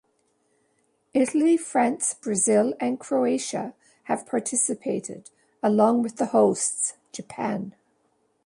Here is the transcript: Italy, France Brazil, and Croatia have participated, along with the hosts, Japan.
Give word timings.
Italy, 1.13 1.57
France 1.57 2.15
Brazil, 2.15 2.73
and 2.79 2.99
Croatia 2.99 3.75
have 4.05 4.25
participated, 4.25 5.29
along 5.61 6.01
with 6.01 6.15
the 6.15 6.25
hosts, 6.25 6.95
Japan. 7.11 7.75